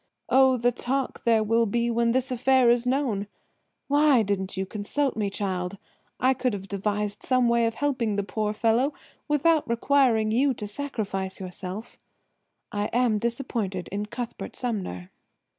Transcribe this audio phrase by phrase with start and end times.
[0.29, 3.27] "Oh, the talk there will be when this affair is known!
[3.87, 5.77] Why didn't you consult me, child?
[6.19, 8.93] I could have devised some way of helping the poor fellow
[9.27, 11.99] without requiring you to sacrifice yourself.
[12.71, 15.11] I am disappointed in Cuthbert Sumner."